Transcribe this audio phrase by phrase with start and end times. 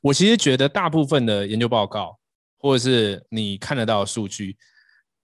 [0.00, 2.16] 我其实觉得大部分的研究报告，
[2.58, 4.56] 或者是你看得到的数据，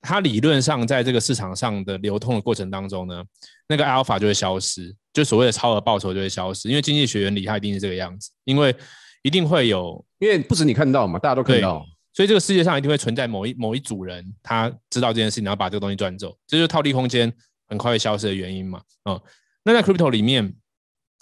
[0.01, 3.25] 它理论上在这个市场上的流通的过程当中呢，
[3.69, 8.75] 那个 alpha 就会消失，就所谓的超额报酬就会消失，因为经济学原理它一定是这个样子，因为
[9.23, 17.33] 一定会有，因为不止你看到嘛，大家都看到，所以这个世界上一定会存在某一某一组人，他知道这件事情，然后把这个东西赚走，这就是套利空间
[17.67, 19.21] 很快会消失的原因嘛，嗯，
[19.65, 20.55] 那在 crypto 里面，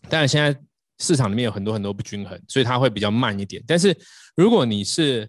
[0.08, 0.58] 当然现在
[0.98, 3.96] 市场里面有很多很多不均衡，所以它会比较慢一点，但是
[4.34, 5.28] 如果你是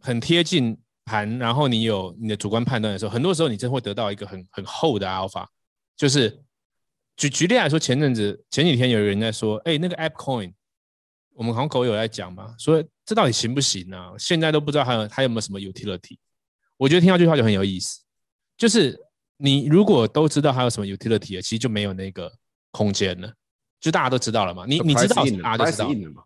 [0.00, 0.78] 很贴近。
[1.04, 5.44] 盘，然后你有你的主观判断的时候，很多时候你真会得到一个很很厚的 alpha。
[5.96, 6.40] 就是
[7.16, 10.52] 举举例来说，前阵子前几天有人在说，哎，那个 App Coin，
[11.34, 14.12] 我们好像狗友在讲嘛，说这到底行不行啊？
[14.16, 16.16] 现在都不知道还有还有没有什么 utility。
[16.76, 18.00] 我觉得听到这句话就很有意思，
[18.56, 18.96] 就是
[19.38, 22.32] 你如果都知道还有什么 utility 其实就没有那个
[22.70, 23.34] 空间了，
[23.82, 24.64] 就大家都知道了嘛。
[24.66, 26.24] 你你知道，大家就知道了。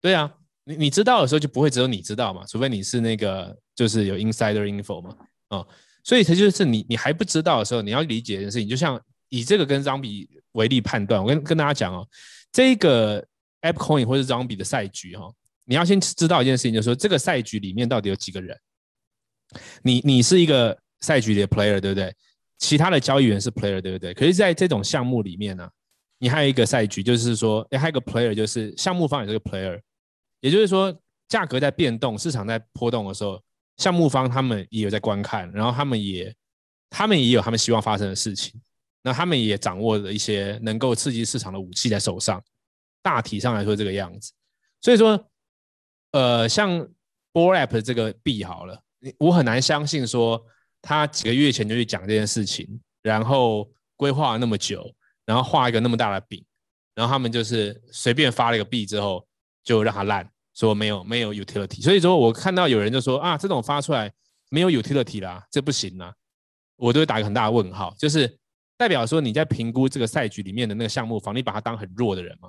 [0.00, 0.34] 对啊。
[0.68, 5.16] 你你知道的时候就不会只有你知道嘛，除非你是那个就是有 insider info 嘛，
[5.50, 5.68] 哦，
[6.02, 12.04] 所以它就是你你还不知道的时候，你要理解一件事情，就像以这个跟 Zombie 为例判断，我跟跟大家讲哦，
[12.50, 13.24] 这个
[13.60, 15.32] App Coin 或者 Zombie 的赛局哈，
[15.66, 18.58] 你要先知道一件事情，就是说这个赛局里面到底有几个人，
[19.82, 22.12] 你你是一个赛局里的 player 对不对？
[22.58, 24.12] 其他的交易员是 player 对不对？
[24.12, 25.70] 可是在这种项目里面呢，
[26.18, 29.80] 你还有一个赛局，就是说，哎，还有一个 player 就是项目方也是个 player。
[30.40, 30.94] 也就是说，
[31.28, 33.42] 价格在变动，市场在波动的时候，
[33.78, 36.34] 项目方他们也有在观看，然后他们也，
[36.90, 38.60] 他们也有他们希望发生的事情，
[39.02, 42.42] 那他们也掌握了一些能够刺激市场的武器在手上。
[43.02, 44.32] 大体上来说，这个样子。
[44.80, 45.28] 所以说，
[46.12, 46.80] 呃，像
[47.32, 48.80] Bored Ape 这个币好了，
[49.18, 50.44] 我很难相信说
[50.82, 54.92] 他几个月前就去讲这件事情，然后规划了那么久，
[55.26, 56.42] 然后画一个那么大的饼，
[56.94, 59.26] 然后他们就是随便发了一个币之后。
[59.66, 64.12] 就让它烂，说没有没有 utility，所以说我看到有人就说啊，这种发出来
[64.48, 66.14] 没有 utility 啦，这不行啦，
[66.76, 68.38] 我都会打一个很大的问号，就是
[68.76, 72.48] 代表说你在评估这个赛局里面的那个项目方，你把它当很弱的人嘛。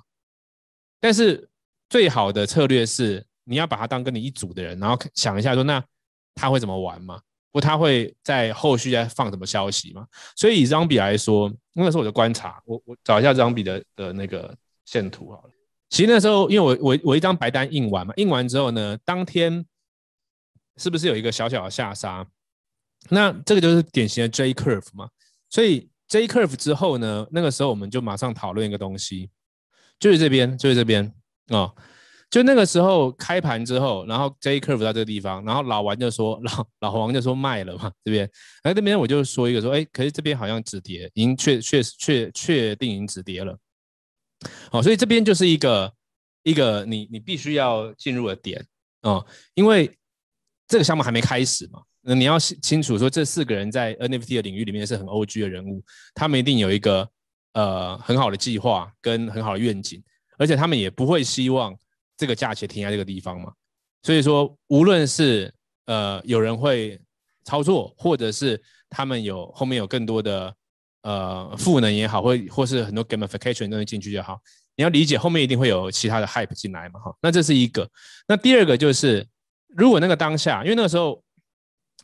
[0.99, 1.49] 但是
[1.89, 5.83] 最好的策略是你要把它当跟你一组的人，然后想一下说那
[6.35, 7.19] 他会怎么玩嘛？
[7.51, 10.05] 不他会在后续再放什么消息嘛？
[10.35, 15.49] 所以以 Zombie 来说，那个时候我就观察，我我找一下这张笔的的那个线图好了。
[15.89, 19.63] 其实那时候，因为我我我一张白单印完嘛，印完之后呢，当天
[20.77, 22.27] 是不是有一个小小的下杀？
[23.09, 25.07] 那这个就是典型的 J curve 嘛。
[25.49, 29.29] 所以 J curve 之后呢，那个时候我们就马上讨论一个东西，
[29.99, 31.05] 就是这边，就是这边
[31.49, 31.75] 啊、哦。
[32.29, 38.29] 就那个时候开盘之后，然后 J curve 到这个地方，然后老王就说老老黄就说卖了嘛，这边。
[38.63, 43.57] 然后这边我就说一个说，哎，可是这边好像止跌，已经确确确确定已经止跌了。
[44.71, 45.93] 好，所以这边就是一个
[46.43, 48.63] 一个你你必须要进入的点
[49.03, 49.89] 哦，因为
[50.67, 55.81] 这个项目还没开始嘛，那你要清楚说这四个人在 NFT 的领域里面是很 OG 的人物，
[56.13, 57.09] 他们一定有一个
[57.53, 60.03] 呃很好的计划跟很好的愿景，
[60.37, 61.73] 而且他们也不会希望
[62.17, 63.53] 这个价钱停在这个地方嘛，
[64.01, 65.53] 所以说无论是
[65.85, 66.99] 呃有人会
[67.43, 70.53] 操作，或者是他们有后面有更多的。
[71.03, 74.37] 呃，赋能也好，或或是很多 gamification 东西进去就好，
[74.75, 77.15] 你要理解后面一定会有其他的 hype 进来嘛，哈。
[77.21, 77.89] 那这是一个。
[78.27, 79.25] 那第二个就是，
[79.69, 81.23] 如果那个当下，因为那个时候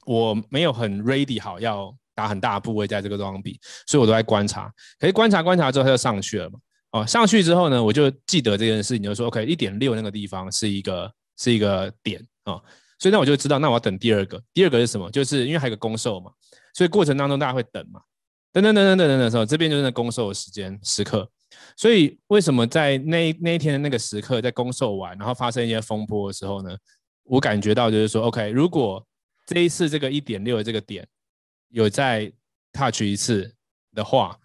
[0.06, 4.72] 我没有很 ready 好要打很大的部位在这个装币，所以我都在观察。
[4.98, 6.58] 可是观察观察之后，它就上去了嘛。
[6.94, 12.64] 哦，上去之后呢，我就记得这件事情，就说 OK，一点六那个地方是一个是一个点啊，哦，
[12.98, 14.42] 所以那我就知道，那我要等第二个。
[14.54, 15.12] 第二个是什么？
[15.12, 16.32] 就是因为还有个公售嘛，
[16.74, 18.02] 所以过程当中大家会等嘛。
[18.52, 21.28] 等等等等等等的时候，这边就是那公售的时间时刻，
[21.76, 26.78] 所以为什么在那那一天的那个时刻，在公售完，然后发生一些风波的时候呢？
[27.24, 29.04] 我感觉到就是说，OK，如果
[29.48, 31.08] 这一次这个一点六的这个点
[31.70, 32.32] 有再
[32.74, 33.52] touch 一次
[33.96, 34.38] 的话，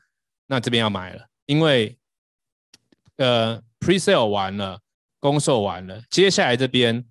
[0.46, 1.98] 那这边要买了，因为
[3.18, 4.80] 呃 pre-sale 完了，
[5.20, 7.04] 公售完了，接下来这边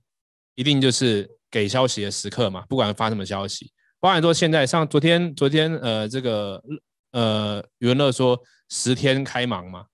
[0.55, 6.61] 一定就是给消息的时刻嘛，不管发什么消息，包含说现在像昨天昨天呃这个。
[7.11, 8.39] 呃，余文乐说
[8.69, 9.85] 十天开盲嘛，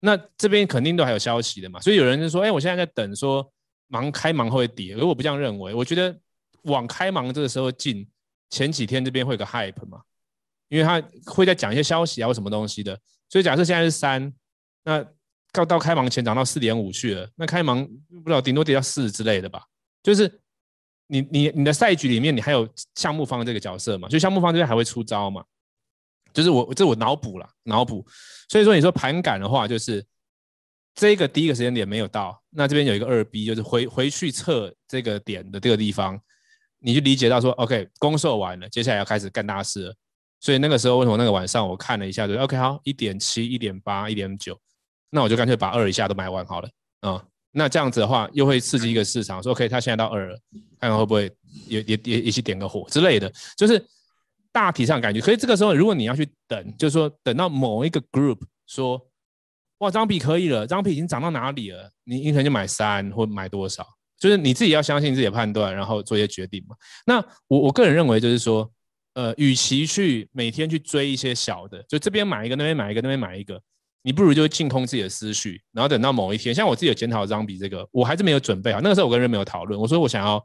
[0.00, 3.48] 那这边肯定都还有消息的嘛，所以有人就说，哎，我现在在等说
[3.90, 6.18] 盲开盲会不会跌，而我不这样认为，我觉得
[6.62, 8.08] 往开盲这个时候进，
[8.48, 10.00] 前几天这边会有个 hype 嘛，
[10.68, 12.98] 因为他会在讲一些消息啊或什么东西的，
[13.28, 14.32] 所以假设现在是三，
[14.84, 15.06] 那
[15.52, 19.64] 到到开盲前涨到四点五去了，那开盲不知道顶多跌到四之类的吧，
[20.02, 20.40] 就是
[21.06, 25.44] 你你你的赛局里面你还有项目方这个角色嘛，所以项目方这边还会出招嘛。
[26.34, 28.06] 就是我这我脑补了脑补，
[28.48, 30.04] 所以说你说盘感的话，就是
[30.94, 36.20] 这个第一个时间点没有到，那这边有一个二 B，就是回回去测这个点的这个地方，
[36.80, 39.94] 你就理解到说，OK，攻受完了，接下来要开始干大事了。
[40.38, 44.56] 所以那个时候为什么那个晚上我看了一下，就 OK 好，一点七、一点八、一点九，
[45.10, 46.68] 那我就干脆把二以下都买完好了
[47.00, 50.38] 啊、那这样子的话，又会刺激一个市场，说 OK，它现在到二了，
[50.80, 51.30] 看看会不会
[51.66, 53.84] 也也也一起点个火之类的，就是
[54.52, 55.20] 大体上感觉。
[55.20, 59.04] 可以这个时候，如果你要去等，就是说等到某一个 group 说。
[59.78, 61.88] 哇，张笔可以了，张笔已经涨到哪里了？
[62.02, 63.86] 你你可能就买三或买多少，
[64.18, 66.74] 就是你自己要相信自己的判断，然后做一些决定嘛。
[67.06, 68.68] 那我我个人认为就是说，
[69.14, 73.62] 呃，与其去每天去追一些小的，就这边买一个，那边买一个，那边买一个，
[74.08, 78.80] 你不如就净空自己的思绪，然后等到某一天，像我自己有检讨这张笔，这个我还是没有准备好。
[78.80, 80.42] 那个时候我跟人没有讨论，我说我想要，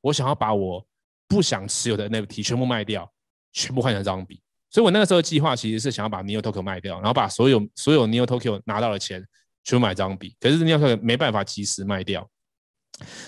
[0.00, 0.82] 我想要把我
[1.28, 3.06] 不想持有的 NFT 全部卖掉，
[3.52, 4.40] 全部换成这张笔。
[4.70, 9.22] 所以我那个时候计划其实是想要把 Neo Tokyo 卖掉，然后把所有所有 Neo Tokyo 拿到的钱
[9.62, 10.34] 去买这张笔。
[10.40, 12.26] 可是 Neo Tokyo 没办法及时卖掉，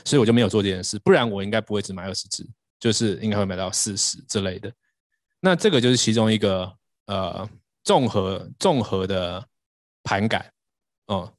[0.03, 0.99] 所以我就没有做这件事。
[1.01, 2.49] 不然我应该不会只买二十只，
[2.81, 4.73] 就是应该会买到四十之类的。
[5.41, 6.73] 那这个就是其中一个
[7.05, 7.47] 呃
[7.83, 9.47] 综合综合的
[10.05, 10.49] 盘感
[11.07, 11.35] 哦、嗯。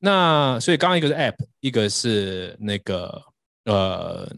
[0.00, 3.22] 那所以刚刚一个是 App，一个是那个
[3.66, 4.28] 呃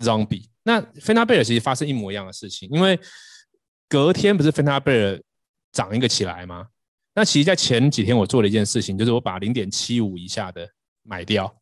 [0.00, 0.46] Zombie。
[0.64, 2.98] 那 Fanta Bear 其实发生一模一样的事情，因为。
[3.92, 5.20] 隔天不是 Fanta Bear
[5.72, 6.68] 涨一个起来吗？
[7.12, 10.64] 那其实，在前几天我做了一件事情，就是我把零点七五以下的
[11.02, 11.52] 买掉，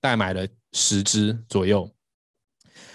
[0.00, 1.92] 大概买了十只左右。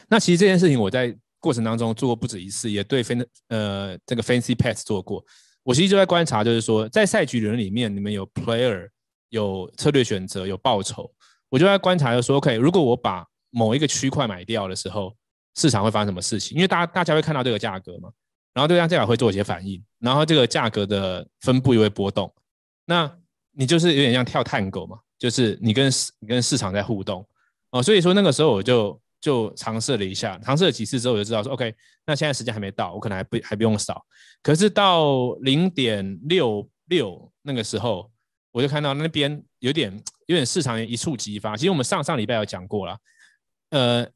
[0.07, 5.21] 那其实这件事情我在过程当中做过不止一次，也对 Fan 呃这个 Fancy Pets 做过。
[5.67, 8.87] 我其实就在观察，就是说在赛局人里面，你们有 Player
[9.27, 11.11] 有策略选择有报酬，
[11.49, 15.13] 我就在观察，就说 OK，如果我把某一个区块买掉的时候，
[15.57, 16.55] 市场会发生什么事情？
[16.55, 18.09] 因为大家大家会看到这个价格嘛。
[18.53, 22.33] 然后对方这样会做一些反应，然后这个价格的分布也会波动。
[22.85, 23.13] 那
[23.51, 27.27] 你就是有点像跳探戈嘛，就是你跟你跟市场在互动
[27.71, 27.83] 哦。
[27.83, 31.73] 所以说那个时候我就就尝试了一下，尝试了几次之后我就知道说，OK，
[32.05, 34.05] 那现在时间还没到，我可能还不还不用扫。
[34.43, 38.11] 可是到零点六六那个时候，
[38.51, 39.91] 我就看到那边有点
[40.27, 41.57] 有点市场一触即发。
[41.57, 42.97] 其实我们上上礼拜有讲过了，
[43.71, 44.07] 呃，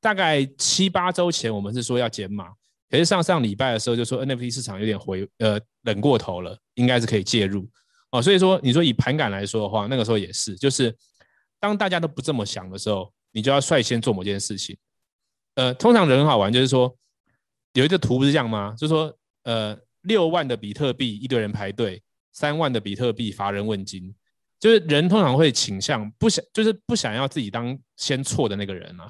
[0.00, 2.46] 大概七八周前我们是说要减码。
[2.90, 7.68] 可是上上礼拜的时候就说 NFT 市场有点回呃冷过头了，应该是可以介入
[8.10, 8.22] 哦。
[8.22, 10.96] 所以说你说以盘感来说的话，那个时候也是，就是
[11.60, 14.76] 当大家都不这么想的时候，你就要率先做某件事情。
[15.54, 16.92] 呃，通常人很好玩，就是说
[17.74, 18.74] 有一个图不是这样吗？
[18.76, 22.02] 就是说呃六万的比特币一堆人排队，
[22.32, 24.12] 三万的比特币乏人问津，
[24.58, 29.08] 就是人通常会倾向不想，就是不想要自己当先错的那个人啊，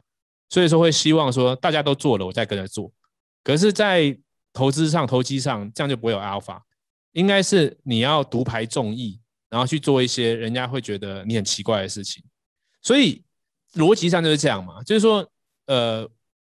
[0.51, 2.93] 所以说会希望说大家都做了，我再跟着做。
[3.43, 4.15] 可是，在
[4.53, 6.61] 投资上、投机上，这样就不会有 alpha。
[7.13, 12.23] 应该是你要独排众议，然后去做一些人家会觉得你很奇怪的事情。
[12.83, 13.25] 所以
[13.75, 15.29] 逻辑上就是这样嘛，就是说，
[15.67, 16.09] 呃，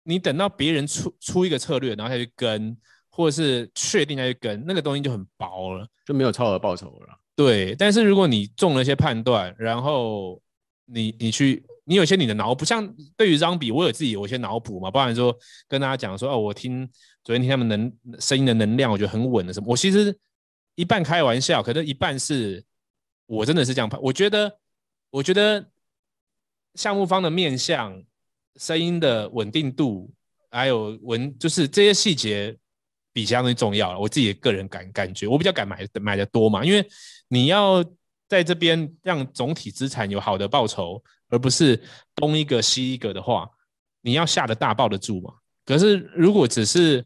[0.04, 2.75] 你等到别人出出一个策略，然后再去跟，
[3.10, 7.18] 或者是确定再去跟，那个东西就很薄了，就没有超额报酬了。
[7.36, 10.42] 对，但是如果你中了一些判断，然后
[10.86, 11.63] 你你去。
[11.84, 12.88] 你有些你的脑补，像
[13.18, 15.36] 对于 Zombie，我有自己有一些脑补嘛，包含说
[15.68, 16.88] 跟大家讲说，哦，我听
[17.24, 19.65] 昨天听他们能声音的能量，我觉得很稳的什么。
[19.68, 20.15] 我其实
[20.75, 22.63] 一半开玩笑，可是一半是
[23.25, 24.00] 我真的是这样判。
[24.01, 24.60] 我觉得，
[25.10, 25.71] 我觉得
[26.75, 28.01] 项目方的面向、
[28.56, 30.12] 声音的稳定度，
[30.50, 32.58] 还有文，就是这些细节
[33.13, 34.00] 比其他东西重要了。
[34.00, 36.88] 我自己个人感感觉，我比较敢买买的多嘛，因为
[37.28, 37.84] 你要
[38.28, 41.04] 在这边让总体资产有好的报酬。
[41.34, 41.82] 而不是
[42.13, 43.50] 东一个西一个的话，
[44.01, 45.34] 你要下的大抱得住嘛？
[45.63, 47.06] 可是如果只是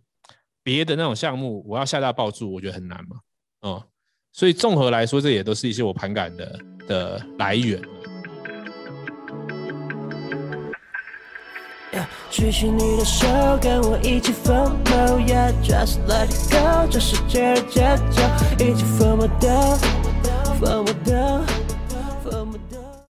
[0.63, 3.17] 别的那种项目，我要下大抱住，我觉得很难嘛。
[3.61, 3.87] 哦、
[4.33, 7.79] 所以综合来说，这也都是一些我盘感的的来源。
[12.29, 13.27] 举起你的手，
[13.61, 18.21] 跟我一起疯魔，Yeah，just let it go，这世界的节奏，
[18.63, 19.77] 一起疯魔掉，
[20.59, 21.54] 疯魔掉。